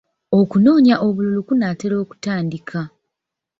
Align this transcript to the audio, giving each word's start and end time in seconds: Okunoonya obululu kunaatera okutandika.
Okunoonya 0.39 0.95
obululu 1.07 1.41
kunaatera 1.47 1.95
okutandika. 2.03 2.79